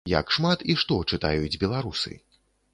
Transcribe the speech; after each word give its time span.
Як 0.11 0.31
шмат 0.37 0.63
і 0.73 0.77
што 0.85 0.97
чытаюць 1.13 1.59
беларусы? 1.67 2.11